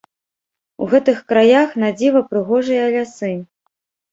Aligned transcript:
У 0.85 0.87
гэтых 0.93 1.19
краях 1.33 1.75
надзіва 1.83 2.25
прыгожыя 2.33 2.91
лясы! 2.97 3.31